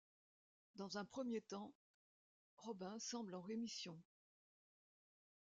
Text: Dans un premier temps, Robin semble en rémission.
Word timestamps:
Dans 0.77 0.97
un 0.97 1.05
premier 1.05 1.41
temps, 1.41 1.71
Robin 2.57 2.97
semble 2.97 3.35
en 3.35 3.41
rémission. 3.41 4.01